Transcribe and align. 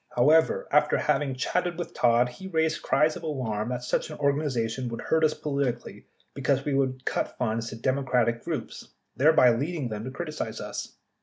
However, 0.15 0.67
after 0.71 0.97
having 0.97 1.35
chatted 1.35 1.77
with 1.77 1.93
Todd, 1.93 2.27
he 2.27 2.47
raised 2.47 2.81
cries 2.81 3.15
of 3.15 3.21
alarm 3.21 3.69
that 3.69 3.83
such 3.83 4.09
an 4.09 4.17
organization 4.17 4.89
would 4.89 4.99
hurt 5.01 5.23
us 5.23 5.35
politically 5.35 6.07
be 6.33 6.41
cause 6.41 6.65
we 6.65 6.73
would 6.73 7.05
cut 7.05 7.37
funds 7.37 7.69
to 7.69 7.75
Democratic 7.75 8.43
groups, 8.43 8.95
thereby 9.15 9.51
leading 9.51 9.89
them 9.89 10.03
to 10.05 10.09
criticize 10.09 10.59
us. 10.59 10.95